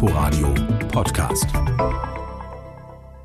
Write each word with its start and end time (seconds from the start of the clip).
Inforadio 0.00 0.54
Podcast. 0.92 1.46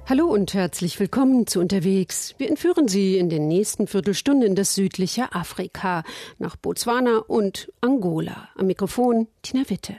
Hallo 0.09 0.25
und 0.25 0.55
herzlich 0.55 0.99
willkommen 0.99 1.45
zu 1.45 1.59
Unterwegs. 1.59 2.33
Wir 2.39 2.49
entführen 2.49 2.87
Sie 2.87 3.19
in 3.19 3.29
den 3.29 3.47
nächsten 3.47 3.85
Viertelstunden 3.85 4.41
in 4.49 4.55
das 4.55 4.73
südliche 4.73 5.35
Afrika, 5.35 6.03
nach 6.39 6.55
Botswana 6.55 7.19
und 7.19 7.71
Angola. 7.81 8.49
Am 8.55 8.65
Mikrofon 8.65 9.27
Tina 9.43 9.69
Witte. 9.69 9.93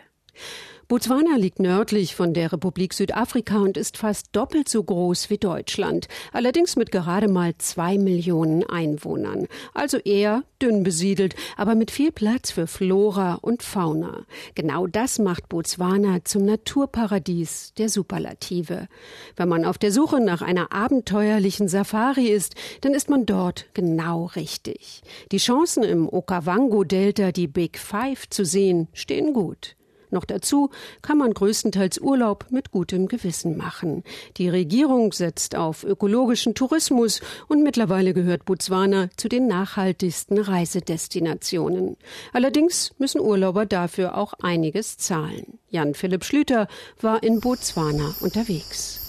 Botswana 0.87 1.37
liegt 1.37 1.61
nördlich 1.61 2.15
von 2.15 2.35
der 2.35 2.53
Republik 2.53 2.93
Südafrika 2.93 3.59
und 3.59 3.79
ist 3.79 3.97
fast 3.97 4.29
doppelt 4.33 4.69
so 4.69 4.83
groß 4.83 5.31
wie 5.31 5.39
Deutschland, 5.39 6.09
allerdings 6.33 6.77
mit 6.77 6.93
gerade 6.93 7.29
mal 7.29 7.55
zwei 7.57 7.97
Millionen 7.97 8.65
Einwohnern. 8.69 9.47
Also 9.73 9.97
eher 9.97 10.45
dünn 10.61 10.83
besiedelt, 10.83 11.37
aber 11.57 11.75
mit 11.75 11.91
viel 11.91 12.13
Platz 12.13 12.51
für 12.51 12.67
Flora 12.67 13.35
und 13.37 13.63
Fauna. 13.63 14.27
Genau 14.55 14.87
das 14.87 15.19
macht 15.19 15.49
Botswana 15.49 16.23
zum 16.25 16.45
Naturparadies 16.45 17.73
der 17.79 17.89
Superlative. 17.89 18.89
Wenn 19.37 19.49
man 19.49 19.65
auf 19.65 19.79
der 19.79 19.91
Suche 19.91 20.21
nach 20.21 20.43
einer 20.43 20.71
abenteuerlichen 20.71 21.67
Safari 21.67 22.27
ist, 22.27 22.57
dann 22.83 22.93
ist 22.93 23.09
man 23.09 23.25
dort 23.25 23.67
genau 23.73 24.27
richtig. 24.37 25.03
Die 25.33 25.39
Chancen 25.39 25.83
im 25.83 26.09
Okavango-Delta 26.11 27.33
die 27.33 27.49
Big 27.49 27.79
Five 27.79 28.29
zu 28.29 28.45
sehen, 28.45 28.89
stehen 28.93 29.33
gut. 29.33 29.77
Noch 30.15 30.25
dazu 30.25 30.71
kann 31.03 31.19
man 31.19 31.35
größtenteils 31.35 31.99
Urlaub 31.99 32.47
mit 32.51 32.71
gutem 32.71 33.09
Gewissen 33.09 33.57
machen. 33.57 34.05
Die 34.37 34.49
Regierung 34.49 35.13
setzt 35.13 35.57
auf 35.57 35.83
ökologischen 35.83 36.55
Tourismus 36.55 37.21
und 37.49 37.65
mittlerweile 37.65 38.15
gehört 38.15 38.45
Botswana 38.45 39.09
zu 39.17 39.29
den 39.29 39.49
nachhaltigsten 39.49 40.39
Reisedestinationen. 40.39 41.97
Allerdings 42.33 42.95
müssen 42.99 43.21
Urlauber 43.21 43.67
dafür 43.67 44.17
auch 44.17 44.35
einiges 44.35 44.99
zahlen. 44.99 45.59
Jan 45.69 45.95
Philipp 45.95 46.25
Schlüter 46.25 46.69
war 47.01 47.25
in 47.25 47.41
Botswana 47.41 48.15
unterwegs. 48.21 49.01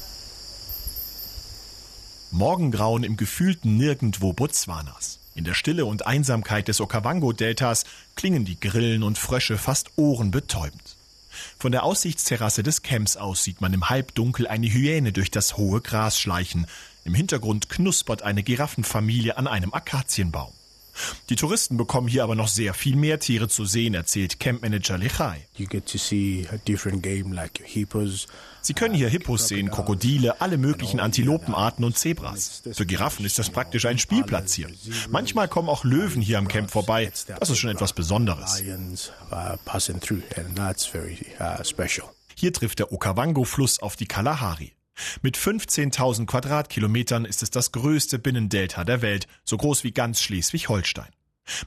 Morgengrauen 2.31 3.03
im 3.03 3.15
gefühlten 3.15 3.77
Nirgendwo 3.77 4.33
Botswanas. 4.33 5.19
In 5.35 5.43
der 5.43 5.53
Stille 5.53 5.85
und 5.85 6.07
Einsamkeit 6.07 6.69
des 6.69 6.79
Okavango-Deltas 6.79 7.83
klingen 8.15 8.45
die 8.45 8.59
Grillen 8.59 9.03
und 9.03 9.17
Frösche 9.17 9.57
fast 9.57 9.91
ohrenbetäubend. 9.97 10.84
Von 11.59 11.71
der 11.71 11.83
Aussichtsterrasse 11.83 12.63
des 12.63 12.81
Camps 12.81 13.17
aus 13.17 13.43
sieht 13.43 13.61
man 13.61 13.73
im 13.73 13.89
Halbdunkel 13.89 14.47
eine 14.47 14.67
Hyäne 14.67 15.11
durch 15.11 15.31
das 15.31 15.57
hohe 15.57 15.81
Gras 15.81 16.19
schleichen. 16.19 16.67
Im 17.03 17.13
Hintergrund 17.13 17.69
knuspert 17.69 18.21
eine 18.23 18.43
Giraffenfamilie 18.43 19.37
an 19.37 19.47
einem 19.47 19.73
Akazienbaum. 19.73 20.53
Die 21.29 21.35
Touristen 21.35 21.77
bekommen 21.77 22.07
hier 22.07 22.23
aber 22.23 22.35
noch 22.35 22.47
sehr 22.47 22.73
viel 22.73 22.95
mehr 22.95 23.19
Tiere 23.19 23.47
zu 23.47 23.65
sehen, 23.65 23.93
erzählt 23.93 24.39
Campmanager 24.39 24.97
Lechai. 24.97 25.45
Sie 28.61 28.73
können 28.73 28.95
hier 28.95 29.09
Hippos 29.09 29.47
sehen, 29.47 29.69
Krokodile, 29.69 30.41
alle 30.41 30.57
möglichen 30.57 30.99
Antilopenarten 30.99 31.85
und 31.85 31.97
Zebras. 31.97 32.63
Für 32.71 32.85
Giraffen 32.85 33.25
ist 33.25 33.37
das 33.37 33.49
praktisch 33.49 33.85
ein 33.85 33.99
Spielplatz 33.99 34.53
hier. 34.53 34.69
Manchmal 35.09 35.47
kommen 35.47 35.69
auch 35.69 35.83
Löwen 35.83 36.21
hier 36.21 36.39
am 36.39 36.47
Camp 36.47 36.71
vorbei. 36.71 37.11
Das 37.39 37.49
ist 37.49 37.57
schon 37.57 37.69
etwas 37.69 37.93
Besonderes. 37.93 38.63
Hier 42.37 42.53
trifft 42.53 42.79
der 42.79 42.91
Okavango-Fluss 42.91 43.79
auf 43.79 43.95
die 43.95 44.07
Kalahari. 44.07 44.73
Mit 45.21 45.37
15.000 45.37 46.25
Quadratkilometern 46.25 47.25
ist 47.25 47.43
es 47.43 47.49
das 47.49 47.71
größte 47.71 48.19
Binnendelta 48.19 48.83
der 48.83 49.01
Welt, 49.01 49.27
so 49.43 49.57
groß 49.57 49.83
wie 49.83 49.91
ganz 49.91 50.21
Schleswig-Holstein. 50.21 51.09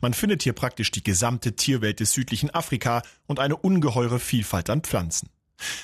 Man 0.00 0.14
findet 0.14 0.42
hier 0.42 0.54
praktisch 0.54 0.90
die 0.90 1.04
gesamte 1.04 1.54
Tierwelt 1.54 2.00
des 2.00 2.12
südlichen 2.12 2.50
Afrika 2.50 3.02
und 3.26 3.38
eine 3.38 3.56
ungeheure 3.56 4.18
Vielfalt 4.18 4.70
an 4.70 4.82
Pflanzen. 4.82 5.28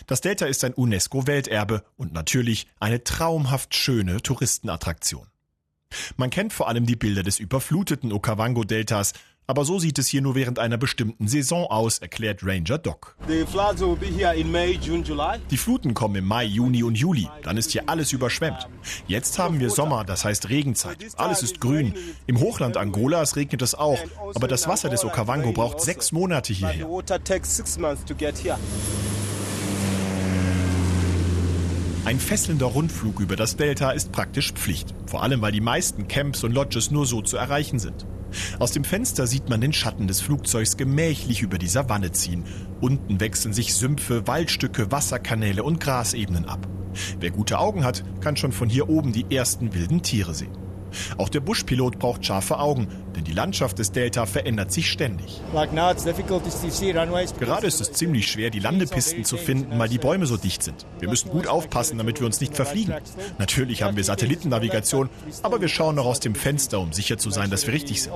Das 0.06 0.20
Delta 0.20 0.47
ist 0.47 0.65
ein 0.65 0.75
UNESCO-Welterbe 0.75 1.84
und 1.97 2.12
natürlich 2.12 2.67
eine 2.81 3.03
traumhaft 3.03 3.75
schöne 3.75 4.22
Touristenattraktion. 4.22 5.27
Man 6.17 6.31
kennt 6.31 6.53
vor 6.53 6.69
allem 6.69 6.87
die 6.87 6.97
Bilder 6.97 7.22
des 7.22 7.38
überfluteten 7.38 8.12
Okavango-Deltas, 8.12 9.12
aber 9.47 9.65
so 9.65 9.78
sieht 9.78 9.99
es 9.99 10.09
hier 10.09 10.22
nur 10.22 10.34
während 10.34 10.59
einer 10.59 10.78
bestimmten 10.78 11.28
Saison 11.28 11.66
aus, 11.66 11.99
erklärt 11.99 12.41
Ranger 12.43 12.78
Doc. 12.78 13.16
Die 15.50 15.56
Fluten 15.56 15.94
kommen 15.94 16.16
im 16.16 16.25
Mai, 16.25 16.44
Juni 16.44 16.82
und 16.82 16.97
Juli. 16.97 17.28
Dann 17.43 17.56
ist 17.56 17.72
hier 17.72 17.88
alles 17.88 18.12
überschwemmt. 18.12 18.69
Jetzt 19.06 19.38
haben 19.38 19.60
wir 19.60 19.71
Sommer, 19.71 20.04
das 20.04 20.25
heißt 20.25 20.49
Regenzeit. 20.49 20.97
Alles 21.16 21.43
ist 21.43 21.60
grün. 21.60 21.94
Im 22.27 22.41
Hochland 22.41 22.77
Angolas 22.77 23.37
regnet 23.37 23.62
es 23.62 23.75
auch. 23.75 23.99
Aber 24.34 24.49
das 24.49 24.66
Wasser 24.66 24.88
des 24.88 25.04
Okavango 25.04 25.53
braucht 25.53 25.81
sechs 25.81 26.12
Monate 26.12 26.53
hierher. 26.53 26.88
Ein 32.04 32.21
fesselnder 32.21 32.66
Rundflug 32.66 33.21
über 33.21 33.34
das 33.34 33.56
Delta 33.56 33.91
ist 33.91 34.12
praktisch 34.12 34.53
Pflicht. 34.53 34.94
Vor 35.06 35.22
allem, 35.22 35.41
weil 35.41 35.53
die 35.53 35.62
meisten 35.62 36.06
Camps 36.06 36.44
und 36.44 36.53
Lodges 36.53 36.91
nur 36.91 37.06
so 37.06 37.22
zu 37.22 37.38
erreichen 37.38 37.78
sind. 37.78 38.06
Aus 38.59 38.72
dem 38.72 38.84
Fenster 38.84 39.27
sieht 39.27 39.49
man 39.49 39.61
den 39.61 39.72
Schatten 39.72 40.09
des 40.09 40.21
Flugzeugs 40.21 40.77
gemächlich 40.77 41.43
über 41.43 41.59
die 41.59 41.69
Savanne 41.69 42.12
ziehen. 42.12 42.45
Unten 42.81 43.21
wechseln 43.21 43.53
sich 43.53 43.75
Sümpfe, 43.75 44.27
Waldstücke, 44.27 44.91
Wasserkanäle 44.91 45.62
und 45.62 45.81
Grasebenen 45.81 46.45
ab. 46.45 46.67
Wer 47.21 47.31
gute 47.31 47.59
Augen 47.59 47.84
hat, 47.84 48.05
kann 48.21 48.37
schon 48.37 48.53
von 48.53 48.69
hier 48.69 48.89
oben 48.89 49.12
die 49.12 49.27
ersten 49.34 49.75
wilden 49.75 50.03
Tiere 50.03 50.34
sehen. 50.34 50.63
Auch 51.19 51.28
der 51.28 51.41
Buschpilot 51.41 51.99
braucht 51.99 52.25
scharfe 52.25 52.59
Augen, 52.59 52.88
denn 53.16 53.25
die 53.25 53.32
Landschaft 53.32 53.78
des 53.78 53.93
Delta 53.93 54.27
verändert 54.27 54.72
sich 54.72 54.91
ständig. 54.91 55.41
Gerade 57.38 57.66
ist 57.66 57.81
es 57.81 57.93
ziemlich 57.93 58.31
schwer, 58.31 58.50
die 58.50 58.60
Landepisten 58.60 59.25
zu 59.25 59.37
finden, 59.37 59.78
weil 59.78 59.88
die 59.88 59.99
Bäume 59.99 60.27
so 60.27 60.37
dicht 60.37 60.62
sind. 60.62 60.87
Wir 60.99 61.09
müssen 61.09 61.31
gut 61.31 61.47
aufpassen, 61.47 61.99
damit 61.99 62.21
wir 62.21 62.27
uns 62.27 62.41
nicht 62.41 62.54
verfliegen. 62.54 62.94
Natürlich 63.38 63.83
haben 63.83 63.97
wir 63.97 64.04
Satellitennavigation, 64.04 65.09
aber 65.43 65.60
wir 65.60 65.69
schauen 65.69 65.97
noch 65.97 66.06
aus 66.06 66.21
dem 66.21 66.34
Fenster, 66.34 66.81
um 66.81 66.93
sicher 66.93 67.19
zu 67.19 67.31
sein, 67.31 67.50
dass 67.50 67.66
wir 67.66 67.75
richtig 67.75 68.03
sind. 68.03 68.15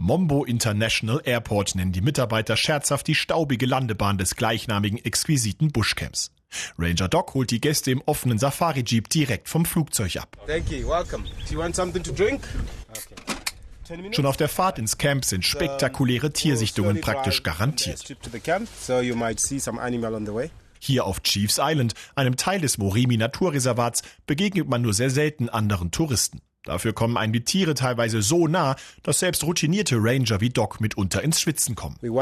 Mombo 0.00 0.44
International 0.46 1.20
Airport 1.26 1.74
nennen 1.74 1.92
die 1.92 2.00
Mitarbeiter 2.00 2.56
scherzhaft 2.56 3.06
die 3.06 3.14
staubige 3.14 3.66
Landebahn 3.66 4.16
des 4.16 4.34
gleichnamigen 4.34 4.96
exquisiten 5.04 5.72
Bushcamps. 5.72 6.32
Ranger 6.78 7.08
Doc 7.08 7.34
holt 7.34 7.50
die 7.50 7.60
Gäste 7.60 7.90
im 7.90 8.00
offenen 8.06 8.38
Safari-Jeep 8.38 9.10
direkt 9.10 9.50
vom 9.50 9.66
Flugzeug 9.66 10.16
ab. 10.16 10.38
Schon 14.12 14.26
auf 14.26 14.38
der 14.38 14.48
Fahrt 14.48 14.78
ins 14.78 14.96
Camp 14.96 15.26
sind 15.26 15.44
spektakuläre 15.44 16.32
Tiersichtungen 16.32 17.02
praktisch 17.02 17.42
garantiert. 17.42 18.16
Hier 20.78 21.04
auf 21.04 21.22
Chiefs 21.22 21.58
Island, 21.60 21.92
einem 22.14 22.36
Teil 22.36 22.62
des 22.62 22.78
Morimi 22.78 23.18
Naturreservats, 23.18 24.02
begegnet 24.26 24.66
man 24.66 24.80
nur 24.80 24.94
sehr 24.94 25.10
selten 25.10 25.50
anderen 25.50 25.90
Touristen. 25.90 26.40
Dafür 26.64 26.92
kommen 26.92 27.16
einem 27.16 27.32
die 27.32 27.42
Tiere 27.42 27.72
teilweise 27.72 28.20
so 28.20 28.46
nah, 28.46 28.76
dass 29.02 29.20
selbst 29.20 29.44
routinierte 29.44 29.96
Ranger 29.98 30.42
wie 30.42 30.50
Doc 30.50 30.78
mitunter 30.80 31.22
ins 31.22 31.40
Schwitzen 31.40 31.74
kommen. 31.74 31.96
Wir 32.02 32.12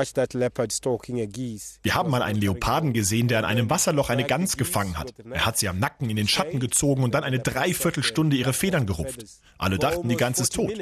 haben 1.94 2.10
mal 2.10 2.22
einen 2.22 2.40
Leoparden 2.40 2.92
gesehen, 2.92 3.26
der 3.26 3.38
an 3.38 3.44
einem 3.44 3.68
Wasserloch 3.68 4.10
eine 4.10 4.24
Gans 4.24 4.56
gefangen 4.56 4.96
hat. 4.96 5.12
Er 5.28 5.44
hat 5.44 5.58
sie 5.58 5.68
am 5.68 5.80
Nacken 5.80 6.08
in 6.08 6.16
den 6.16 6.28
Schatten 6.28 6.60
gezogen 6.60 7.02
und 7.02 7.14
dann 7.14 7.24
eine 7.24 7.40
Dreiviertelstunde 7.40 8.36
ihre 8.36 8.52
Federn 8.52 8.86
gerupft. 8.86 9.24
Alle 9.58 9.78
dachten, 9.78 10.08
die 10.08 10.16
Gans 10.16 10.38
ist 10.38 10.54
tot. 10.54 10.72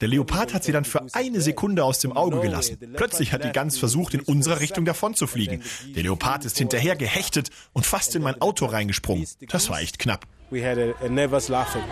Der 0.00 0.08
Leopard 0.08 0.54
hat 0.54 0.64
sie 0.64 0.72
dann 0.72 0.86
für 0.86 1.04
eine 1.12 1.42
Sekunde 1.42 1.84
aus 1.84 1.98
dem 1.98 2.12
Auge 2.12 2.40
gelassen. 2.40 2.78
Plötzlich 2.94 3.34
hat 3.34 3.44
die 3.44 3.52
Gans 3.52 3.76
versucht, 3.76 4.14
in 4.14 4.20
unserer 4.20 4.60
Richtung 4.60 4.86
davon 4.86 5.14
zu 5.14 5.26
fliegen. 5.26 5.62
Der 5.94 6.02
Leopard 6.02 6.46
ist 6.46 6.56
hinterher 6.56 6.96
gehechtet 6.96 7.50
und 7.74 7.84
fast 7.84 8.16
in 8.16 8.22
mein 8.22 8.40
Auto 8.40 8.64
reingesprungen. 8.64 9.26
Das 9.48 9.68
war 9.68 9.80
echt 9.82 9.98
knapp. 9.98 10.26
We 10.50 10.62
had 10.62 10.78
a, 10.78 10.92
a 11.04 11.08
nervous 11.08 11.48
laughing. 11.48 11.82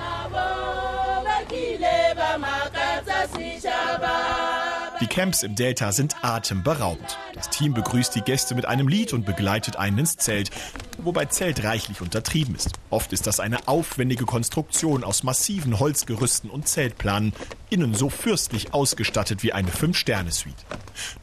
Camps 5.11 5.43
im 5.43 5.57
Delta 5.57 5.91
sind 5.91 6.15
atemberaubend. 6.23 7.19
Das 7.35 7.51
Team 7.51 7.75
begrüßt 7.75 8.15
die 8.15 8.21
Gäste 8.23 8.55
mit 8.55 8.65
einem 8.67 8.87
Lied 8.87 9.13
und 9.13 9.27
begleitet 9.27 9.75
einen 9.75 9.99
ins 9.99 10.17
Zelt, 10.17 10.51
wobei 10.99 11.25
Zelt 11.25 11.65
reichlich 11.65 12.01
untertrieben 12.01 12.55
ist. 12.55 12.71
Oft 12.91 13.13
ist 13.13 13.27
das 13.27 13.41
eine 13.41 13.67
aufwendige 13.67 14.25
Konstruktion 14.25 15.03
aus 15.03 15.25
massiven 15.25 15.81
Holzgerüsten 15.81 16.49
und 16.49 16.69
Zeltplanen, 16.69 17.33
innen 17.71 17.93
so 17.93 18.09
fürstlich 18.09 18.73
ausgestattet 18.73 19.43
wie 19.43 19.53
eine 19.53 19.73
Fünf-Sterne-Suite. 19.73 20.65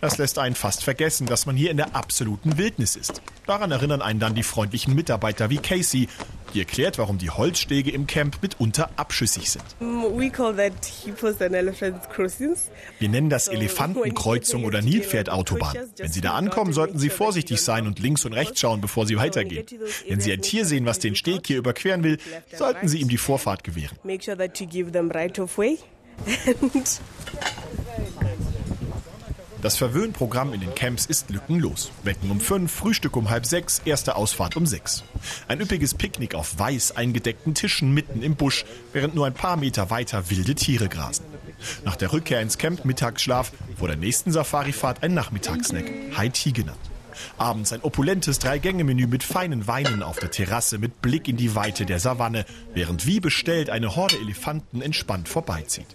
Das 0.01 0.17
lässt 0.17 0.37
einen 0.37 0.55
fast 0.55 0.83
vergessen, 0.83 1.25
dass 1.25 1.45
man 1.45 1.55
hier 1.55 1.71
in 1.71 1.77
der 1.77 1.95
absoluten 1.95 2.57
Wildnis 2.57 2.97
ist. 2.97 3.21
Daran 3.45 3.71
erinnern 3.71 4.01
einen 4.01 4.19
dann 4.19 4.35
die 4.35 4.43
freundlichen 4.43 4.95
Mitarbeiter 4.95 5.49
wie 5.49 5.59
Casey, 5.59 6.09
die 6.53 6.59
erklärt, 6.59 6.97
warum 6.97 7.17
die 7.17 7.29
Holzstege 7.29 7.91
im 7.91 8.07
Camp 8.07 8.41
mitunter 8.41 8.89
abschüssig 8.95 9.51
sind. 9.51 9.63
Wir 12.99 13.09
nennen 13.09 13.29
das 13.29 13.47
Elefantenkreuzung 13.47 14.65
oder 14.65 14.81
Nilpferdautobahn. 14.81 15.77
Wenn 15.97 16.11
Sie 16.11 16.21
da 16.21 16.33
ankommen, 16.33 16.73
sollten 16.73 16.99
Sie 16.99 17.09
vorsichtig 17.09 17.61
sein 17.61 17.87
und 17.87 17.99
links 17.99 18.25
und 18.25 18.33
rechts 18.33 18.59
schauen, 18.59 18.81
bevor 18.81 19.05
Sie 19.05 19.17
weitergehen. 19.17 19.65
Wenn 20.07 20.21
Sie 20.21 20.31
ein 20.31 20.41
Tier 20.41 20.65
sehen, 20.65 20.85
was 20.85 20.99
den 20.99 21.15
Steg 21.15 21.47
hier 21.47 21.57
überqueren 21.57 22.03
will, 22.03 22.17
sollten 22.53 22.87
Sie 22.87 22.99
ihm 22.99 23.09
die 23.09 23.17
Vorfahrt 23.17 23.63
gewähren. 23.63 23.97
Das 29.61 29.75
Verwöhnprogramm 29.75 30.53
in 30.53 30.61
den 30.61 30.75
Camps 30.75 31.07
ist 31.07 31.31
lückenlos. 31.31 31.91
Wecken 32.03 32.29
um 32.29 32.39
fünf, 32.39 32.71
Frühstück 32.71 33.15
um 33.17 33.29
halb 33.29 33.45
sechs, 33.45 33.81
erste 33.85 34.15
Ausfahrt 34.15 34.55
um 34.55 34.67
sechs. 34.67 35.03
Ein 35.47 35.61
üppiges 35.61 35.95
Picknick 35.95 36.35
auf 36.35 36.59
weiß 36.59 36.95
eingedeckten 36.95 37.55
Tischen 37.55 37.91
mitten 37.91 38.21
im 38.21 38.35
Busch, 38.35 38.65
während 38.93 39.15
nur 39.15 39.25
ein 39.25 39.33
paar 39.33 39.57
Meter 39.57 39.89
weiter 39.89 40.29
wilde 40.29 40.53
Tiere 40.53 40.89
grasen. 40.89 41.25
Nach 41.83 41.95
der 41.95 42.13
Rückkehr 42.13 42.39
ins 42.39 42.59
Camp 42.59 42.85
Mittagsschlaf, 42.85 43.51
vor 43.77 43.87
der 43.87 43.97
nächsten 43.97 44.31
Safarifahrt 44.31 45.01
ein 45.01 45.15
Nachmittagssnack, 45.15 45.85
High 46.15 46.31
Tea 46.31 46.51
genannt. 46.51 46.77
Abends 47.39 47.73
ein 47.73 47.81
opulentes 47.81 48.37
Drei-Gänge-Menü 48.37 49.07
mit 49.07 49.23
feinen 49.23 49.65
Weinen 49.65 50.03
auf 50.03 50.19
der 50.19 50.29
Terrasse 50.29 50.77
mit 50.77 51.01
Blick 51.01 51.27
in 51.27 51.35
die 51.35 51.55
Weite 51.55 51.87
der 51.87 51.99
Savanne, 51.99 52.45
während 52.75 53.07
wie 53.07 53.19
bestellt 53.19 53.71
eine 53.71 53.95
Horde 53.95 54.17
Elefanten 54.17 54.83
entspannt 54.83 55.27
vorbeizieht. 55.27 55.87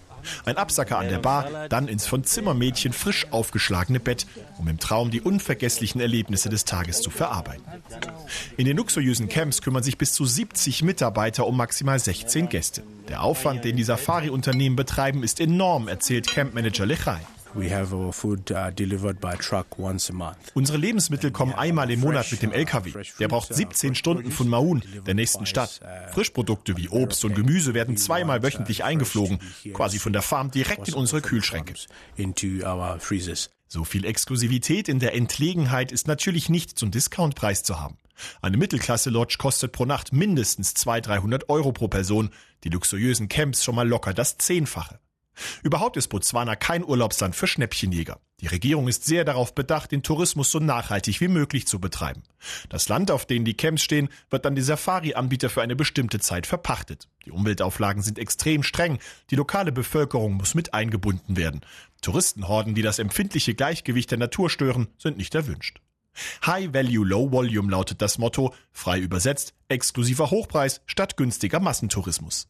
Ein 0.44 0.56
Absacker 0.56 0.98
an 0.98 1.08
der 1.08 1.19
Bar, 1.19 1.69
dann 1.69 1.88
ins 1.88 2.06
von 2.06 2.24
Zimmermädchen 2.24 2.92
frisch 2.92 3.26
aufgeschlagene 3.30 4.00
Bett, 4.00 4.26
um 4.58 4.69
im 4.69 4.78
Traum 4.78 5.10
die 5.10 5.20
unvergesslichen 5.20 6.00
Erlebnisse 6.00 6.48
des 6.48 6.64
Tages 6.64 7.00
zu 7.00 7.10
verarbeiten. 7.10 7.64
In 8.56 8.66
den 8.66 8.76
luxuriösen 8.76 9.28
Camps 9.28 9.62
kümmern 9.62 9.82
sich 9.82 9.98
bis 9.98 10.12
zu 10.12 10.24
70 10.24 10.82
Mitarbeiter 10.82 11.46
um 11.46 11.56
maximal 11.56 11.98
16 11.98 12.48
Gäste. 12.48 12.82
Der 13.08 13.22
Aufwand, 13.22 13.64
den 13.64 13.76
die 13.76 13.84
Safari-Unternehmen 13.84 14.76
betreiben, 14.76 15.22
ist 15.22 15.40
enorm, 15.40 15.88
erzählt 15.88 16.26
Campmanager 16.26 16.86
Lechai. 16.86 17.20
Uh, 17.54 18.10
Unsere 20.54 20.78
Lebensmittel 20.78 21.31
kommen 21.31 21.52
einmal 21.54 21.90
im 21.90 22.00
Monat 22.00 22.31
mit 22.31 22.43
dem 22.43 22.52
LKW. 22.52 22.93
Der 23.19 23.28
braucht 23.28 23.54
17 23.54 23.94
Stunden 23.94 24.31
von 24.31 24.49
Maun, 24.49 24.82
der 25.06 25.14
nächsten 25.14 25.46
Stadt. 25.46 25.81
Frischprodukte 26.12 26.76
wie 26.76 26.88
Obst 26.88 27.25
und 27.25 27.34
Gemüse 27.34 27.75
werden 27.75 27.96
zweimal 27.96 28.43
wöchentlich 28.43 28.84
eingeflogen, 28.84 29.38
quasi 29.72 29.99
von 29.99 30.12
der 30.12 30.22
Farm 30.22 30.50
direkt 30.50 30.88
in 30.88 30.94
unsere 30.94 31.20
Kühlschränke. 31.20 31.75
So 33.69 33.84
viel 33.84 34.05
Exklusivität 34.05 34.88
in 34.88 34.98
der 34.98 35.14
Entlegenheit 35.14 35.93
ist 35.93 36.06
natürlich 36.06 36.50
nicht 36.50 36.78
zum 36.78 36.90
Discountpreis 36.90 37.62
zu 37.62 37.81
haben. 37.81 37.96
Eine 38.43 38.58
Mittelklasse-Lodge 38.58 39.37
kostet 39.38 39.72
pro 39.72 39.87
Nacht 39.87 40.12
mindestens 40.12 40.75
200, 40.75 41.06
300 41.06 41.48
Euro 41.48 41.72
pro 41.72 41.88
Person, 41.88 42.31
die 42.64 42.69
luxuriösen 42.69 43.28
Camps 43.28 43.64
schon 43.64 43.75
mal 43.75 43.88
locker 43.88 44.12
das 44.12 44.37
Zehnfache. 44.37 44.98
Überhaupt 45.62 45.96
ist 45.96 46.08
Botswana 46.08 46.56
kein 46.56 46.84
Urlaubsland 46.84 47.36
für 47.36 47.46
Schnäppchenjäger. 47.46 48.18
Die 48.40 48.48
Regierung 48.48 48.88
ist 48.88 49.04
sehr 49.04 49.24
darauf 49.24 49.54
bedacht, 49.54 49.92
den 49.92 50.02
Tourismus 50.02 50.50
so 50.50 50.58
nachhaltig 50.58 51.20
wie 51.20 51.28
möglich 51.28 51.66
zu 51.68 51.78
betreiben. 51.80 52.24
Das 52.68 52.88
Land, 52.88 53.12
auf 53.12 53.24
dem 53.24 53.44
die 53.44 53.54
Camps 53.54 53.82
stehen, 53.82 54.08
wird 54.30 54.44
dann 54.44 54.56
die 54.56 54.62
Safari-Anbieter 54.62 55.48
für 55.48 55.62
eine 55.62 55.76
bestimmte 55.76 56.18
Zeit 56.18 56.48
verpachtet. 56.48 57.08
Die 57.24 57.30
Umweltauflagen 57.30 58.02
sind 58.02 58.18
extrem 58.18 58.64
streng. 58.64 58.98
Die 59.30 59.36
lokale 59.36 59.70
Bevölkerung 59.70 60.34
muss 60.34 60.54
mit 60.54 60.74
eingebunden 60.74 61.36
werden. 61.36 61.60
Touristenhorden, 62.00 62.74
die 62.74 62.82
das 62.82 62.98
empfindliche 62.98 63.54
Gleichgewicht 63.54 64.10
der 64.10 64.18
Natur 64.18 64.50
stören, 64.50 64.88
sind 64.98 65.18
nicht 65.18 65.34
erwünscht. 65.36 65.80
High 66.44 66.74
Value, 66.74 67.06
Low 67.06 67.30
Volume 67.30 67.70
lautet 67.70 68.02
das 68.02 68.18
Motto, 68.18 68.52
frei 68.72 68.98
übersetzt, 68.98 69.54
exklusiver 69.68 70.30
Hochpreis 70.30 70.82
statt 70.86 71.16
günstiger 71.16 71.60
Massentourismus. 71.60 72.48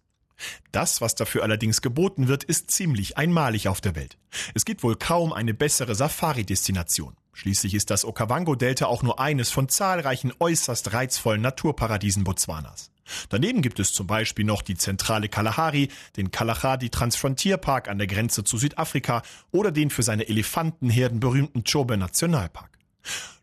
Das, 0.73 1.01
was 1.01 1.15
dafür 1.15 1.43
allerdings 1.43 1.83
geboten 1.83 2.29
wird, 2.29 2.45
ist 2.45 2.71
ziemlich 2.71 3.17
einmalig 3.17 3.69
auf 3.69 3.81
der 3.81 3.95
Welt. 3.95 4.19
Es 4.55 4.65
gibt 4.65 4.83
wohl 4.83 4.97
kaum 4.97 5.33
eine 5.33 5.55
bessere 5.55 5.95
Safari-Destination. 5.95 7.17
Schließlich 7.33 7.75
ist 7.75 7.91
das 7.91 8.05
Okavango-Delta 8.05 8.87
auch 8.87 9.03
nur 9.03 9.19
eines 9.19 9.51
von 9.51 9.69
zahlreichen 9.69 10.33
äußerst 10.39 10.93
reizvollen 10.93 11.41
Naturparadiesen 11.41 12.25
Botswanas. 12.25 12.91
Daneben 13.31 13.63
gibt 13.63 13.81
es 13.81 13.93
zum 13.93 14.07
Beispiel 14.07 14.45
noch 14.45 14.63
die 14.63 14.77
zentrale 14.77 15.29
Kalahari, 15.29 15.89
den 16.17 16.31
Kalahari 16.31 16.89
Transfrontierpark 16.89 17.89
an 17.89 17.99
der 17.99 18.07
Grenze 18.07 18.45
zu 18.45 18.59
Südafrika 18.59 19.23
oder 19.51 19.73
den 19.73 19.91
für 19.91 20.03
seine 20.03 20.29
Elefantenherden 20.29 21.21
berühmten 21.21 21.65
Chobe 21.65 21.97
Nationalpark. 21.97 22.71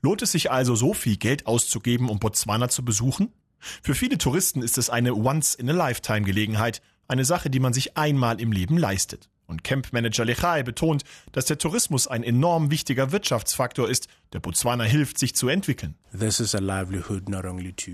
Lohnt 0.02 0.22
es 0.22 0.32
sich 0.32 0.52
also 0.52 0.76
so 0.76 0.94
viel 0.94 1.18
Geld 1.18 1.46
auszugeben, 1.46 2.10
um 2.10 2.20
Botswana 2.20 2.70
zu 2.70 2.86
besuchen? 2.86 3.34
Für 3.82 3.96
viele 3.96 4.18
Touristen 4.18 4.62
ist 4.62 4.78
es 4.78 4.90
eine 4.90 5.16
Once-in-a-Lifetime-Gelegenheit, 5.16 6.82
eine 7.08 7.26
Sache, 7.26 7.50
die 7.50 7.60
man 7.60 7.74
sich 7.74 7.98
einmal 7.98 8.40
im 8.40 8.52
Leben 8.52 8.78
leistet. 8.78 9.30
Und 9.50 9.64
Campmanager 9.64 10.26
Lechai 10.26 10.62
betont, 10.62 11.04
dass 11.32 11.46
der 11.46 11.58
Tourismus 11.58 12.08
ein 12.08 12.24
enorm 12.24 12.70
wichtiger 12.70 13.12
Wirtschaftsfaktor 13.12 13.90
ist, 13.90 14.08
der 14.32 14.40
Botswana 14.40 14.84
hilft, 14.84 15.18
sich 15.18 15.34
zu 15.34 15.50
entwickeln. 15.50 15.96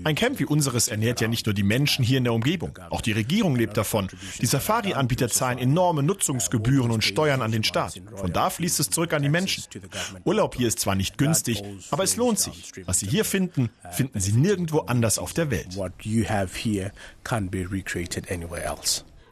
Ein 0.04 0.14
Camp 0.14 0.38
wie 0.38 0.44
unseres 0.44 0.88
ernährt 0.88 1.22
ja 1.22 1.28
nicht 1.28 1.46
nur 1.46 1.54
die 1.54 1.62
Menschen 1.62 2.04
hier 2.04 2.18
in 2.18 2.24
der 2.24 2.34
Umgebung, 2.34 2.78
auch 2.90 3.00
die 3.00 3.12
Regierung 3.12 3.56
lebt 3.56 3.74
davon. 3.78 4.08
Die 4.40 4.46
Safari-Anbieter 4.46 5.30
zahlen 5.30 5.56
enorme 5.58 6.02
Nutzungsgebühren 6.02 6.90
und 6.90 7.02
Steuern 7.02 7.40
an 7.40 7.52
den 7.52 7.64
Staat. 7.64 8.02
Von 8.14 8.34
da 8.34 8.50
fließt 8.50 8.78
es 8.80 8.90
zurück 8.90 9.14
an 9.14 9.22
die 9.22 9.30
Menschen. 9.30 9.64
Urlaub 10.24 10.56
hier 10.56 10.68
ist 10.68 10.80
zwar 10.80 10.94
nicht 10.94 11.16
günstig, 11.16 11.62
aber 11.90 12.04
es 12.04 12.16
lohnt 12.16 12.38
sich. 12.38 12.72
Was 12.84 12.98
Sie 13.00 13.06
hier 13.06 13.24
finden, 13.24 13.70
finden 13.92 14.20
Sie 14.20 14.32
nirgendwo 14.32 14.80
anders 14.80 15.18
auf 15.18 15.32
der 15.32 15.50
Welt. 15.50 15.68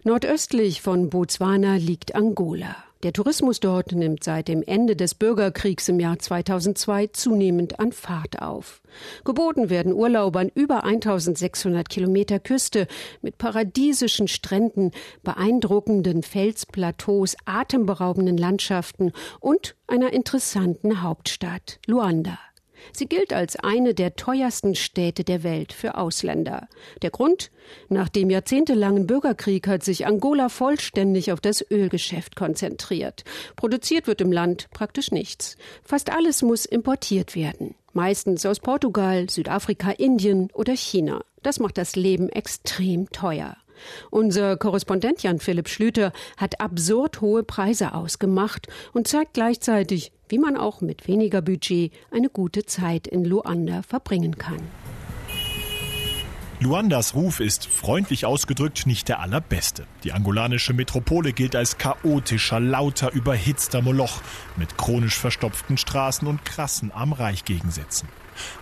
Nordöstlich 0.07 0.83
von 0.83 1.09
Botswana 1.09 1.77
liegt 1.77 2.15
Angola. 2.15 2.77
Der 3.05 3.15
Tourismus 3.15 3.59
dort 3.59 3.93
nimmt 3.93 4.23
seit 4.23 4.49
dem 4.49 4.63
Ende 4.63 4.97
des 4.97 5.15
Bürgerkriegs 5.15 5.89
im 5.89 5.99
Jahr 5.99 6.19
2002 6.19 7.07
zunehmend 7.07 7.81
an 7.81 7.91
Fahrt 7.91 8.43
auf. 8.43 8.83
Geboten 9.25 9.71
werden 9.71 9.95
Urlaubern 9.95 10.51
über 10.55 10.85
1600 10.85 11.89
Kilometer 11.89 12.39
Küste 12.39 12.87
mit 13.23 13.39
paradiesischen 13.39 14.29
Stränden, 14.29 14.91
beeindruckenden 15.23 16.23
Felsplateaus, 16.23 17.35
atemberaubenden 17.47 18.37
Landschaften 18.37 19.11
und 19.41 19.75
einer 19.87 20.13
interessanten 20.13 21.01
Hauptstadt, 21.01 21.79
Luanda. 21.87 22.39
Sie 22.93 23.07
gilt 23.07 23.33
als 23.33 23.57
eine 23.57 23.95
der 23.95 24.17
teuersten 24.17 24.75
Städte 24.75 25.25
der 25.25 25.43
Welt 25.43 25.73
für 25.73 25.97
Ausländer. 25.97 26.69
Der 27.03 27.11
Grund? 27.11 27.51
Nach 27.89 28.09
dem 28.09 28.31
jahrzehntelangen 28.31 29.07
Bürgerkrieg 29.07 29.67
hat 29.67 29.83
sich 29.83 30.07
Angola 30.07 30.49
vollständig 30.49 31.33
auf 31.33 31.41
das 31.41 31.65
Ölgeschäft 31.71 32.37
konzentriert. 32.37 33.25
Produziert 33.57 34.07
wird 34.07 34.21
im 34.21 34.33
Land 34.33 34.69
praktisch 34.71 35.11
nichts. 35.11 35.57
Fast 35.83 36.11
alles 36.11 36.43
muss 36.43 36.65
importiert 36.65 37.35
werden. 37.35 37.75
Meistens 37.93 38.45
aus 38.45 38.61
Portugal, 38.61 39.31
Südafrika, 39.31 39.91
Indien 39.91 40.51
oder 40.53 40.75
China. 40.77 41.25
Das 41.43 41.61
macht 41.61 41.79
das 41.79 41.95
Leben 41.95 42.29
extrem 42.29 43.11
teuer. 43.11 43.57
Unser 44.11 44.57
Korrespondent 44.57 45.23
Jan 45.23 45.41
Philipp 45.41 45.69
Schlüter 45.69 46.13
hat 46.37 46.61
absurd 46.61 47.21
hohe 47.21 47.43
Preise 47.43 47.95
ausgemacht 47.95 48.69
und 48.93 49.09
zeigt 49.09 49.35
gleichzeitig, 49.35 50.13
wie 50.29 50.39
man 50.39 50.57
auch 50.57 50.81
mit 50.81 51.07
weniger 51.09 51.43
Budget 51.43 51.93
eine 52.11 52.29
gute 52.29 52.65
Zeit 52.65 53.07
in 53.07 53.25
Luanda 53.25 53.83
verbringen 53.83 54.37
kann. 54.39 54.61
Luandas 56.61 57.15
Ruf 57.15 57.41
ist, 57.41 57.67
freundlich 57.67 58.25
ausgedrückt, 58.25 58.87
nicht 58.87 59.09
der 59.09 59.21
allerbeste. 59.21 59.87
Die 60.03 60.13
angolanische 60.13 60.73
Metropole 60.73 61.33
gilt 61.33 61.57
als 61.57 61.77
chaotischer, 61.77 62.59
lauter, 62.59 63.13
überhitzter 63.13 63.83
Moloch 63.83 64.23
mit 64.57 64.79
chronisch 64.79 65.19
verstopften 65.19 65.77
Straßen 65.77 66.27
und 66.27 66.45
krassen 66.45 66.91
Am-Reich-Gegensätzen. 66.95 68.09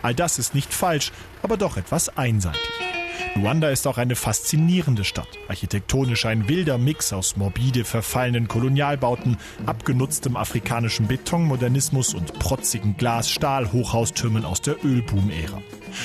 All 0.02 0.14
das 0.14 0.38
ist 0.38 0.54
nicht 0.54 0.74
falsch, 0.74 1.12
aber 1.42 1.56
doch 1.56 1.76
etwas 1.76 2.16
einseitig. 2.16 2.91
Luanda 3.34 3.70
ist 3.70 3.86
auch 3.86 3.96
eine 3.96 4.14
faszinierende 4.14 5.04
Stadt. 5.04 5.28
Architektonisch 5.48 6.26
ein 6.26 6.48
wilder 6.48 6.76
Mix 6.76 7.14
aus 7.14 7.36
morbide, 7.36 7.84
verfallenen 7.84 8.46
Kolonialbauten, 8.46 9.38
abgenutztem 9.64 10.36
afrikanischem 10.36 11.06
Betonmodernismus 11.06 12.12
und 12.12 12.38
protzigen 12.38 12.96
Glas-Stahl-Hochhaustürmen 12.98 14.44
aus 14.44 14.60
der 14.60 14.84
Ölboom-Ära. 14.84 15.62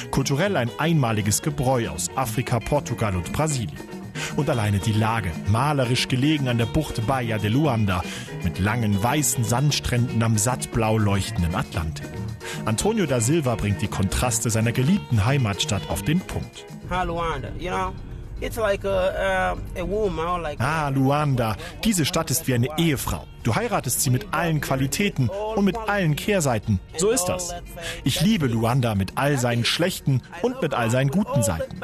Kulturell 0.10 0.56
ein 0.56 0.72
einmaliges 0.78 1.42
Gebräu 1.42 1.90
aus 1.90 2.10
Afrika, 2.16 2.60
Portugal 2.60 3.16
und 3.16 3.34
Brasilien. 3.34 3.78
Und 4.38 4.50
alleine 4.50 4.80
die 4.80 4.94
Lage, 4.94 5.32
malerisch 5.48 6.08
gelegen 6.08 6.48
an 6.48 6.58
der 6.58 6.66
Bucht 6.66 7.06
Baia 7.08 7.40
de 7.40 7.50
Luanda, 7.50 8.04
mit 8.44 8.58
langen 8.58 9.04
weißen 9.04 9.44
Sandstränden 9.44 10.24
am 10.24 10.38
sattblau 10.38 10.98
leuchtenden 10.98 11.56
Atlantik. 11.56 12.08
Antonio 12.66 13.06
da 13.06 13.20
Silva 13.20 13.56
bringt 13.56 13.82
die 13.82 13.88
Kontraste 13.88 14.50
seiner 14.50 14.72
geliebten 14.72 15.26
Heimatstadt 15.26 15.90
auf 15.90 16.04
den 16.04 16.22
Punkt. 16.22 16.66
Ah, 20.60 20.90
Luanda. 20.90 21.58
Diese 21.84 22.06
Stadt 22.06 22.30
ist 22.30 22.48
wie 22.48 22.54
eine 22.54 22.68
Ehefrau. 22.78 23.26
Du 23.44 23.56
heiratest 23.56 24.02
sie 24.02 24.10
mit 24.10 24.34
allen 24.34 24.62
Qualitäten 24.62 25.30
und 25.30 25.66
mit 25.66 25.76
allen 25.76 26.16
Kehrseiten. 26.16 26.80
So 26.98 27.10
ist 27.10 27.26
das. 27.26 27.56
Ich 28.04 28.22
liebe 28.22 28.48
Luanda 28.48 28.94
mit 28.94 29.14
all 29.16 29.38
seinen 29.38 29.66
schlechten 29.66 30.22
und 30.42 30.62
mit 30.62 30.74
all 30.74 30.92
seinen 30.92 31.10
guten 31.10 31.42
Seiten. 31.42 31.80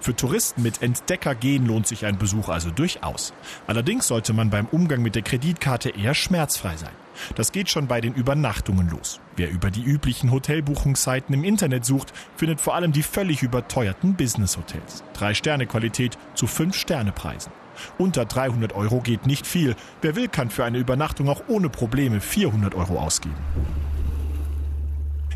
Für 0.00 0.16
Touristen 0.16 0.62
mit 0.62 0.82
Entdeckergehen 0.82 1.66
lohnt 1.66 1.86
sich 1.86 2.06
ein 2.06 2.18
Besuch 2.18 2.48
also 2.48 2.70
durchaus. 2.70 3.34
Allerdings 3.66 4.06
sollte 4.06 4.32
man 4.32 4.50
beim 4.50 4.66
Umgang 4.66 5.02
mit 5.02 5.14
der 5.14 5.22
Kreditkarte 5.22 5.90
eher 5.90 6.14
schmerzfrei 6.14 6.76
sein. 6.76 6.92
Das 7.34 7.52
geht 7.52 7.70
schon 7.70 7.86
bei 7.86 8.00
den 8.00 8.14
Übernachtungen 8.14 8.88
los. 8.90 9.20
Wer 9.36 9.50
über 9.50 9.70
die 9.70 9.82
üblichen 9.82 10.30
Hotelbuchungsseiten 10.30 11.34
im 11.34 11.44
Internet 11.44 11.84
sucht, 11.84 12.12
findet 12.36 12.60
vor 12.60 12.74
allem 12.74 12.92
die 12.92 13.02
völlig 13.02 13.42
überteuerten 13.42 14.14
Business-Hotels. 14.14 15.04
Drei 15.12 15.34
Sterne 15.34 15.66
Qualität 15.66 16.18
zu 16.34 16.46
fünf 16.46 16.76
Sterne 16.76 17.12
Preisen. 17.12 17.52
Unter 17.98 18.24
300 18.24 18.72
Euro 18.74 19.00
geht 19.00 19.26
nicht 19.26 19.46
viel. 19.46 19.74
Wer 20.02 20.16
will, 20.16 20.28
kann 20.28 20.50
für 20.50 20.64
eine 20.64 20.78
Übernachtung 20.78 21.28
auch 21.28 21.42
ohne 21.48 21.68
Probleme 21.68 22.20
400 22.20 22.74
Euro 22.74 22.98
ausgeben. 22.98 23.36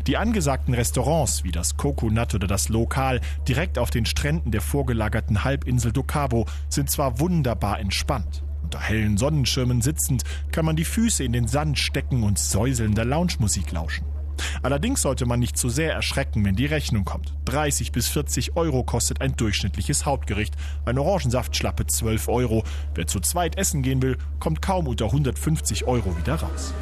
Die 0.07 0.17
angesagten 0.17 0.75
Restaurants 0.75 1.43
wie 1.43 1.51
das 1.51 1.77
Coconut 1.77 2.35
oder 2.35 2.45
das 2.45 2.69
Lokal 2.69 3.21
direkt 3.47 3.79
auf 3.79 3.89
den 3.89 4.05
Stränden 4.05 4.51
der 4.51 4.61
vorgelagerten 4.61 5.43
Halbinsel 5.43 5.91
Do 5.91 6.03
Cabo 6.03 6.45
sind 6.69 6.91
zwar 6.91 7.19
wunderbar 7.19 7.79
entspannt. 7.79 8.44
Unter 8.65 8.79
hellen 8.79 9.15
Sonnenschirmen 9.15 9.83
sitzend 9.83 10.23
kann 10.51 10.65
man 10.65 10.75
die 10.75 10.85
Füße 10.85 11.23
in 11.23 11.33
den 11.33 11.47
Sand 11.47 11.77
stecken 11.77 12.23
und 12.23 12.39
säuselnder 12.39 13.05
Lounge-Musik 13.05 13.71
lauschen. 13.71 14.07
Allerdings 14.63 15.03
sollte 15.03 15.27
man 15.27 15.39
nicht 15.39 15.55
zu 15.55 15.69
sehr 15.69 15.93
erschrecken, 15.93 16.43
wenn 16.43 16.55
die 16.55 16.65
Rechnung 16.65 17.05
kommt. 17.05 17.35
30 17.45 17.91
bis 17.91 18.07
40 18.07 18.55
Euro 18.55 18.83
kostet 18.83 19.21
ein 19.21 19.35
durchschnittliches 19.35 20.07
Hauptgericht. 20.07 20.55
Ein 20.83 20.97
Orangensaftschlappe 20.97 21.85
12 21.85 22.27
Euro. 22.27 22.63
Wer 22.95 23.05
zu 23.05 23.19
zweit 23.19 23.55
essen 23.55 23.83
gehen 23.83 24.01
will, 24.01 24.17
kommt 24.39 24.63
kaum 24.63 24.87
unter 24.87 25.05
150 25.05 25.85
Euro 25.85 26.17
wieder 26.17 26.33
raus. 26.33 26.73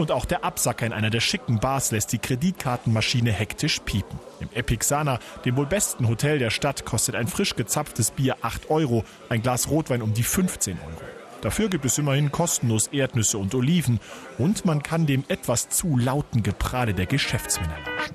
Und 0.00 0.12
auch 0.12 0.24
der 0.24 0.44
Absacker 0.44 0.86
in 0.86 0.94
einer 0.94 1.10
der 1.10 1.20
schicken 1.20 1.60
Bars 1.60 1.90
lässt 1.90 2.10
die 2.12 2.18
Kreditkartenmaschine 2.18 3.32
hektisch 3.32 3.80
piepen. 3.80 4.18
Im 4.40 4.48
Epic 4.54 4.86
Sana, 4.86 5.18
dem 5.44 5.56
wohl 5.56 5.66
besten 5.66 6.08
Hotel 6.08 6.38
der 6.38 6.48
Stadt, 6.48 6.86
kostet 6.86 7.16
ein 7.16 7.28
frisch 7.28 7.54
gezapftes 7.54 8.10
Bier 8.10 8.38
8 8.40 8.70
Euro, 8.70 9.04
ein 9.28 9.42
Glas 9.42 9.68
Rotwein 9.68 10.00
um 10.00 10.14
die 10.14 10.22
15 10.22 10.78
Euro. 10.78 11.02
Dafür 11.42 11.68
gibt 11.68 11.84
es 11.84 11.98
immerhin 11.98 12.32
kostenlos 12.32 12.86
Erdnüsse 12.86 13.36
und 13.36 13.54
Oliven 13.54 14.00
und 14.38 14.64
man 14.64 14.82
kann 14.82 15.04
dem 15.04 15.22
etwas 15.28 15.68
zu 15.68 15.98
lauten 15.98 16.42
Geprade 16.42 16.94
der 16.94 17.04
Geschäftsmänner 17.04 17.76
lauschen. 17.84 18.14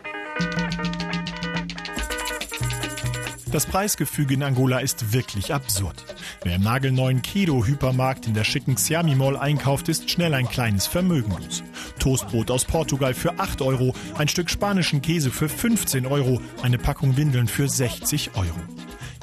Das 3.52 3.68
Preisgefüge 3.68 4.34
in 4.34 4.44
Angola 4.44 4.80
ist 4.80 5.14
wirklich 5.14 5.54
absurd. 5.54 6.04
Wer 6.44 6.56
im 6.56 6.64
nagelneuen 6.64 7.22
Kedo-Hypermarkt 7.22 8.28
in 8.28 8.34
der 8.34 8.44
schicken 8.44 8.76
Xiaomi 8.76 9.16
Mall 9.16 9.38
einkauft, 9.38 9.88
ist 9.88 10.10
schnell 10.10 10.34
ein 10.34 10.50
kleines 10.50 10.88
Vermögen 10.88 11.32
los. 11.32 11.64
Toastbrot 12.06 12.52
aus 12.52 12.66
Portugal 12.66 13.16
für 13.16 13.40
8 13.40 13.64
Euro, 13.64 13.96
ein 14.16 14.28
Stück 14.28 14.52
spanischen 14.52 15.02
Käse 15.02 15.32
für 15.32 15.50
15 15.50 16.06
Euro, 16.06 16.40
eine 16.62 16.78
Packung 16.78 17.18
Windeln 17.18 17.48
für 17.48 17.68
60 17.68 18.36
Euro. 18.36 18.60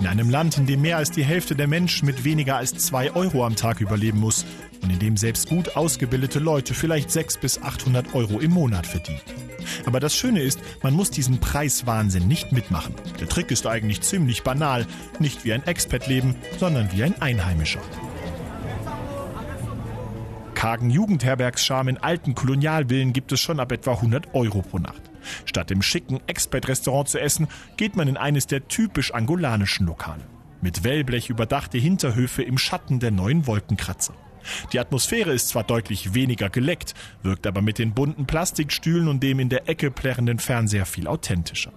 In 0.01 0.09
einem 0.09 0.29
Land, 0.29 0.59
in 0.59 0.67
dem 0.67 0.81
mehr 0.81 0.97
als 0.97 1.13
die 1.13 1.23
Hälfte 1.23 1.55
der 1.55 1.69
Menschen 1.69 2.07
mit 2.07 2.25
weniger 2.25 2.57
als 2.57 2.75
2 2.75 3.13
Euro 3.13 3.47
am 3.47 3.55
Tag 3.55 3.81
überleben 3.81 4.19
muss 4.19 4.45
und 4.83 4.91
in 4.91 4.99
dem 4.99 5.17
selbst 5.17 5.49
gut 5.49 5.77
ausgebildete 5.77 6.41
Leute 6.41 6.75
vielleicht 6.75 7.13
600 7.13 7.41
bis 7.41 7.63
800 7.63 8.15
Euro 8.17 8.41
im 8.41 8.51
Monat 8.51 8.89
verdienen. 8.89 9.21
Aber 9.87 10.01
das 10.01 10.17
Schöne 10.17 10.43
ist, 10.43 10.59
man 10.83 10.93
muss 10.93 11.13
diesen 11.13 11.39
Preiswahnsinn 11.39 12.27
nicht 12.27 12.51
mitmachen. 12.51 12.97
Der 13.21 13.29
Trick 13.29 13.53
ist 13.53 13.65
eigentlich 13.65 14.01
ziemlich 14.01 14.43
banal. 14.43 14.87
Nicht 15.21 15.45
wie 15.45 15.53
ein 15.53 15.65
Expat 15.69 16.09
leben, 16.09 16.35
sondern 16.59 16.91
wie 16.91 17.05
ein 17.05 17.23
Einheimischer. 17.23 17.81
Kargen 20.63 20.91
Jugendherbergscharme 20.91 21.91
in 21.91 21.99
alten 21.99 22.37
Kolonialvillen 22.37 23.13
gibt 23.13 23.33
es 23.33 23.41
schon 23.41 23.59
ab 23.59 23.73
etwa 23.73 23.95
100 23.95 24.33
Euro 24.33 24.63
pro 24.63 24.79
Nacht. 24.79 25.03
Statt 25.45 25.73
im 25.73 25.83
schicken 25.83 26.21
Expat-Restaurant 26.29 27.09
zu 27.09 27.21
essen, 27.21 27.49
geht 27.77 27.97
man 27.97 28.07
in 28.07 28.17
eines 28.17 28.47
der 28.47 28.69
typisch 28.69 29.13
angolanischen 29.13 29.89
Lokale. 29.89 30.23
Mit 30.61 30.85
Wellblech 30.85 31.31
überdachte 31.31 31.79
Hinterhöfe 31.79 32.45
im 32.45 32.59
Schatten 32.59 33.01
der 33.01 33.11
neuen 33.11 33.49
Wolkenkratzer. 33.49 34.15
Die 34.73 34.79
Atmosphäre 34.79 35.33
ist 35.33 35.49
zwar 35.49 35.65
deutlich 35.65 36.15
weniger 36.15 36.49
geleckt, 36.49 36.95
wirkt 37.25 37.49
aber 37.49 37.61
mit 37.61 37.81
den 37.81 37.93
bunten 37.93 38.27
Plastikstühlen 38.27 39.09
und 39.09 39.21
dem 39.21 39.41
in 39.41 39.49
der 39.49 39.69
Ecke 39.69 39.91
plärrenden 39.91 40.39
Fernseher 40.39 40.87
viel 40.87 41.09
authentischer. 41.09 41.73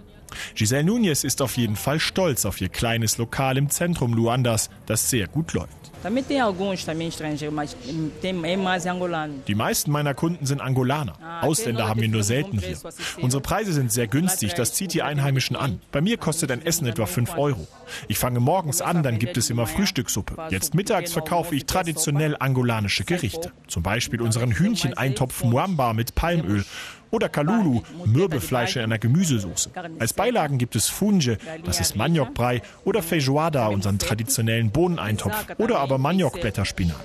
Giselle 0.54 0.84
Nunez 0.84 1.24
ist 1.24 1.42
auf 1.42 1.58
jeden 1.58 1.75
Fall 1.75 2.00
stolz 2.00 2.46
auf 2.46 2.62
ihr 2.62 2.70
kleines 2.70 3.18
Lokal 3.18 3.58
im 3.58 3.72
Zentrum 3.72 4.13
Luandas, 4.13 4.70
das 4.86 5.10
sehr 5.10 5.25
gut 5.25 5.54
läuft. 5.54 5.92
Também 6.06 6.24
tem 6.24 6.40
alguns 6.40 6.86
também 6.86 7.08
estrangeiros, 7.08 7.52
mas 7.52 7.76
tem, 8.22 8.40
é 8.46 8.56
mais 8.56 8.86
angolano. 8.86 9.42
Die 9.48 9.56
meisten 9.56 9.90
meiner 9.90 10.14
Kunden 10.14 10.46
sind 10.46 10.62
Angolaner. 10.62 11.16
Ausländer 11.42 11.88
haben 11.88 12.00
wir 12.00 12.08
nur 12.08 12.22
selten 12.22 12.60
hier. 12.60 12.78
Unsere 13.24 13.42
Preise 13.42 13.74
sind 13.74 13.92
sehr 13.92 14.06
günstig, 14.06 14.54
das 14.54 14.76
zieht 14.76 14.94
die 14.94 15.02
Einheimischen 15.02 15.56
an. 15.56 15.82
Bei 15.92 16.02
mir 16.02 16.18
kostet 16.18 16.52
ein 16.52 16.64
Essen 16.64 16.86
etwa 16.86 17.08
5 17.08 17.36
Euro. 17.40 17.68
Ich 18.08 18.20
fange 18.20 18.40
morgens 18.40 18.84
an, 18.84 19.02
dann 19.02 19.18
gibt 19.18 19.36
es 19.36 19.50
immer 19.50 19.66
Frühstückssuppe. 19.66 20.36
Jetzt 20.52 20.76
mittags 20.76 21.12
verkaufe 21.12 21.56
ich 21.56 21.66
traditionell 21.66 22.38
angolanische 22.40 23.04
Gerichte. 23.04 23.52
Zum 23.68 23.82
Beispiel 23.82 24.22
unseren 24.22 24.52
Hühncheneintopf 24.52 25.44
Muamba 25.44 25.94
mit 25.94 26.14
Palmöl 26.14 26.66
oder 27.16 27.30
Kalulu, 27.30 27.82
Mürbefleisch 28.06 28.76
in 28.76 28.84
einer 28.84 28.98
Gemüsesoße. 28.98 29.70
Als 30.00 30.14
Beilagen 30.14 30.58
gibt 30.58 30.76
es 30.76 30.90
Funge, 30.90 31.38
das 31.64 31.80
ist 31.80 31.96
Maniokbrei, 31.96 32.62
oder 32.84 33.02
Feijoada, 33.02 33.68
unseren 33.68 34.00
traditionellen 34.00 34.70
Bohneneintopf, 34.70 35.46
oder 35.58 35.80
aber 35.80 35.95
Maniokblätterspinat. 35.98 36.96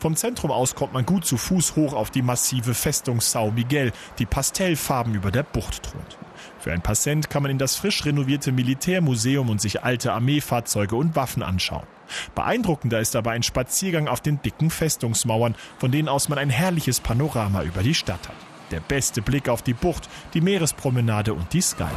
Vom 0.00 0.16
Zentrum 0.16 0.50
aus 0.50 0.74
kommt 0.74 0.94
man 0.94 1.04
gut 1.04 1.26
zu 1.26 1.36
Fuß 1.36 1.76
hoch 1.76 1.92
auf 1.92 2.10
die 2.10 2.22
massive 2.22 2.72
Festung 2.72 3.20
Sao 3.20 3.50
Miguel, 3.50 3.92
die 4.18 4.24
pastellfarben 4.24 5.14
über 5.14 5.30
der 5.30 5.42
Bucht 5.42 5.82
thront. 5.82 6.16
Für 6.58 6.72
ein 6.72 6.80
paar 6.80 6.94
Cent 6.94 7.28
kann 7.28 7.42
man 7.42 7.50
in 7.50 7.58
das 7.58 7.76
frisch 7.76 8.06
renovierte 8.06 8.50
Militärmuseum 8.50 9.50
und 9.50 9.60
sich 9.60 9.82
alte 9.82 10.14
Armeefahrzeuge 10.14 10.96
und 10.96 11.16
Waffen 11.16 11.42
anschauen. 11.42 11.86
Beeindruckender 12.34 12.98
ist 12.98 13.14
aber 13.14 13.32
ein 13.32 13.42
Spaziergang 13.42 14.08
auf 14.08 14.22
den 14.22 14.40
dicken 14.40 14.70
Festungsmauern, 14.70 15.54
von 15.78 15.90
denen 15.90 16.08
aus 16.08 16.30
man 16.30 16.38
ein 16.38 16.50
herrliches 16.50 17.00
Panorama 17.00 17.62
über 17.62 17.82
die 17.82 17.94
Stadt 17.94 18.26
hat. 18.26 18.36
Der 18.70 18.80
beste 18.80 19.20
Blick 19.20 19.50
auf 19.50 19.62
die 19.62 19.74
Bucht, 19.74 20.08
die 20.32 20.40
Meerespromenade 20.40 21.34
und 21.34 21.52
die 21.52 21.60
Skyline. 21.60 21.90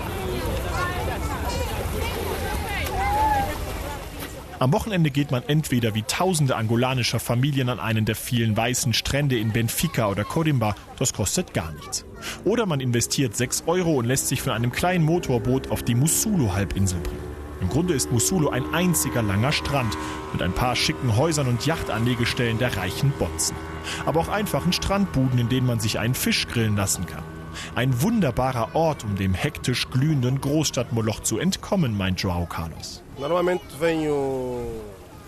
Am 4.63 4.72
Wochenende 4.72 5.12
geht 5.12 5.29
man 5.29 5.43
entweder 5.46 5.93
wie 5.93 6.03
tausende 6.03 6.55
angolanischer 6.55 7.20
Familien 7.20 7.67
an 7.67 7.82
einen 7.82 8.05
der 8.05 8.15
vielen 8.15 8.55
weißen 8.55 8.93
Strände 8.93 9.38
in 9.38 9.51
Benfica 9.51 10.08
oder 10.08 10.24
Corimba, 10.24 10.74
das 10.98 11.12
kostet 11.12 11.53
gar 11.53 11.74
nichts. 11.74 12.05
Oder 12.46 12.65
man 12.65 12.79
investiert 12.79 13.36
6 13.36 13.63
Euro 13.67 13.96
und 13.96 14.05
lässt 14.05 14.29
sich 14.29 14.41
von 14.41 14.53
einem 14.53 14.72
kleinen 14.72 15.03
Motorboot 15.03 15.70
auf 15.70 15.84
die 15.84 15.96
Musulo-Halbinsel 15.96 17.01
bringen. 17.01 17.20
Im 17.60 17.67
Grunde 17.67 17.93
ist 17.93 18.13
Musulo 18.13 18.51
ein 18.51 18.74
einziger 18.74 19.22
langer 19.22 19.51
Strand 19.51 19.98
mit 20.32 20.41
ein 20.41 20.53
paar 20.53 20.77
schicken 20.77 21.17
Häusern 21.17 21.48
und 21.48 21.65
Yachtanlegestellen 21.65 22.58
der 22.58 22.77
reichen 22.77 23.12
Botzen. 23.20 23.58
Aber 24.05 24.22
auch 24.22 24.29
einfachen 24.29 24.72
Strandbuden, 24.72 25.39
in 25.39 25.50
denen 25.50 25.67
man 25.67 25.82
sich 25.82 26.00
einen 26.00 26.15
Fisch 26.15 26.48
grillen 26.48 26.77
lassen 26.77 27.05
kann. 27.05 27.25
Ein 27.75 28.01
wunderbarer 28.01 28.74
Ort, 28.75 29.03
um 29.03 29.17
dem 29.17 29.34
hektisch 29.34 29.89
glühenden 29.89 30.39
Großstadtmoloch 30.39 31.20
zu 31.20 31.38
entkommen, 31.38 31.98
meint 31.98 32.22
Joao 32.22 32.46
Carlos. 32.46 33.03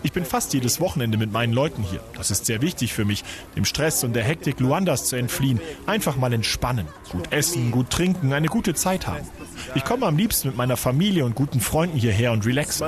Ich 0.02 0.12
bin 0.12 0.24
fast 0.24 0.54
jedes 0.54 0.80
Wochenende 0.80 1.18
mit 1.18 1.32
meinen 1.32 1.52
Leuten 1.52 1.82
hier. 1.82 2.00
Das 2.16 2.30
ist 2.30 2.46
sehr 2.46 2.62
wichtig 2.62 2.92
für 2.92 3.04
mich, 3.04 3.24
dem 3.56 3.64
Stress 3.64 4.04
und 4.04 4.14
der 4.14 4.22
Hektik 4.22 4.60
Luandas 4.60 5.06
zu 5.06 5.16
entfliehen. 5.16 5.60
Einfach 5.86 6.16
mal 6.16 6.32
entspannen, 6.32 6.86
gut 7.10 7.32
essen, 7.32 7.70
gut 7.70 7.90
trinken, 7.90 8.32
eine 8.32 8.48
gute 8.48 8.74
Zeit 8.74 9.06
haben. 9.06 9.26
Ich 9.74 9.84
komme 9.84 10.06
am 10.06 10.16
liebsten 10.16 10.48
mit 10.48 10.56
meiner 10.56 10.76
Familie 10.76 11.24
und 11.24 11.34
guten 11.34 11.60
Freunden 11.60 11.98
hierher 11.98 12.32
und 12.32 12.46
relaxe. 12.46 12.84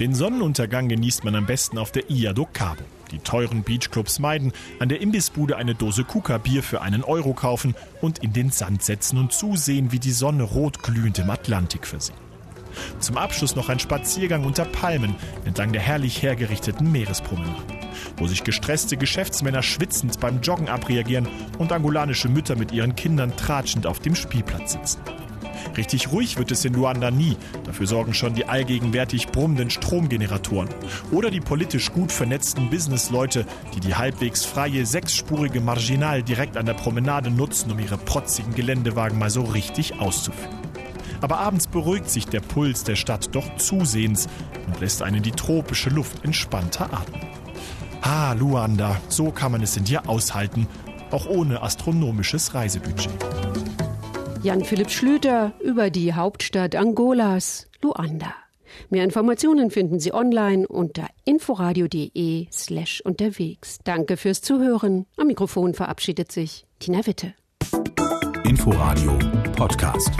Den 0.00 0.14
Sonnenuntergang 0.14 0.88
genießt 0.88 1.24
man 1.24 1.34
am 1.34 1.46
besten 1.46 1.78
auf 1.78 1.92
der 1.92 2.10
Ia 2.10 2.32
do 2.32 2.48
Cabo. 2.52 2.82
Die 3.10 3.18
teuren 3.18 3.62
Beachclubs 3.62 4.18
meiden, 4.18 4.52
an 4.78 4.88
der 4.88 5.00
Imbissbude 5.00 5.56
eine 5.56 5.74
Dose 5.74 6.04
Kuka-Bier 6.04 6.62
für 6.62 6.80
einen 6.82 7.04
Euro 7.04 7.34
kaufen 7.34 7.74
und 8.00 8.18
in 8.18 8.32
den 8.32 8.50
Sand 8.50 8.82
setzen 8.82 9.18
und 9.18 9.32
zusehen, 9.32 9.92
wie 9.92 9.98
die 9.98 10.12
Sonne 10.12 10.44
rot 10.44 10.82
glühend 10.82 11.18
im 11.18 11.30
Atlantik 11.30 11.86
versinkt. 11.86 12.20
Zum 13.00 13.16
Abschluss 13.16 13.56
noch 13.56 13.68
ein 13.68 13.80
Spaziergang 13.80 14.44
unter 14.44 14.64
Palmen 14.64 15.16
entlang 15.44 15.72
der 15.72 15.82
herrlich 15.82 16.22
hergerichteten 16.22 16.90
Meerespromenade, 16.92 17.74
wo 18.16 18.26
sich 18.26 18.44
gestresste 18.44 18.96
Geschäftsmänner 18.96 19.62
schwitzend 19.62 20.20
beim 20.20 20.40
Joggen 20.40 20.68
abreagieren 20.68 21.28
und 21.58 21.72
angolanische 21.72 22.28
Mütter 22.28 22.56
mit 22.56 22.72
ihren 22.72 22.94
Kindern 22.94 23.36
tratschend 23.36 23.86
auf 23.86 23.98
dem 23.98 24.14
Spielplatz 24.14 24.72
sitzen. 24.72 25.00
Richtig 25.80 26.12
ruhig 26.12 26.36
wird 26.36 26.50
es 26.50 26.62
in 26.66 26.74
Luanda 26.74 27.10
nie. 27.10 27.38
Dafür 27.64 27.86
sorgen 27.86 28.12
schon 28.12 28.34
die 28.34 28.44
allgegenwärtig 28.44 29.28
brummenden 29.28 29.70
Stromgeneratoren. 29.70 30.68
Oder 31.10 31.30
die 31.30 31.40
politisch 31.40 31.90
gut 31.90 32.12
vernetzten 32.12 32.68
Businessleute, 32.68 33.46
die 33.74 33.80
die 33.80 33.94
halbwegs 33.94 34.44
freie 34.44 34.84
sechsspurige 34.84 35.62
Marginal 35.62 36.22
direkt 36.22 36.58
an 36.58 36.66
der 36.66 36.74
Promenade 36.74 37.30
nutzen, 37.30 37.72
um 37.72 37.78
ihre 37.78 37.96
protzigen 37.96 38.54
Geländewagen 38.54 39.18
mal 39.18 39.30
so 39.30 39.40
richtig 39.40 39.98
auszuführen. 39.98 40.54
Aber 41.22 41.38
abends 41.38 41.66
beruhigt 41.66 42.10
sich 42.10 42.26
der 42.26 42.40
Puls 42.40 42.84
der 42.84 42.96
Stadt 42.96 43.34
doch 43.34 43.56
zusehends 43.56 44.28
und 44.66 44.80
lässt 44.80 45.00
einen 45.00 45.22
die 45.22 45.30
tropische 45.30 45.88
Luft 45.88 46.26
entspannter 46.26 46.92
atmen. 46.92 47.22
Ah, 48.02 48.34
Luanda, 48.34 49.00
so 49.08 49.30
kann 49.30 49.52
man 49.52 49.62
es 49.62 49.78
in 49.78 49.84
dir 49.84 50.06
aushalten, 50.10 50.66
auch 51.10 51.24
ohne 51.24 51.62
astronomisches 51.62 52.52
Reisebudget. 52.52 53.69
Jan-Philipp 54.42 54.90
Schlüter 54.90 55.52
über 55.60 55.90
die 55.90 56.14
Hauptstadt 56.14 56.74
Angolas, 56.74 57.68
Luanda. 57.82 58.32
Mehr 58.88 59.04
Informationen 59.04 59.70
finden 59.70 60.00
Sie 60.00 60.14
online 60.14 60.66
unter 60.66 61.06
inforadio.de 61.24 62.46
slash 62.50 63.02
unterwegs. 63.02 63.80
Danke 63.84 64.16
fürs 64.16 64.40
Zuhören. 64.40 65.06
Am 65.18 65.26
Mikrofon 65.26 65.74
verabschiedet 65.74 66.32
sich 66.32 66.64
Tina 66.78 67.06
Witte. 67.06 67.34
Inforadio 68.44 69.18
Podcast. 69.56 70.12